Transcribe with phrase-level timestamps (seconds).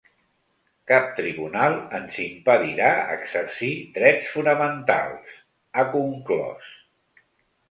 [0.91, 3.69] Cap tribunal ens impedirà exercir
[3.99, 5.37] drets fonamentals,
[5.83, 6.75] ha conclòs.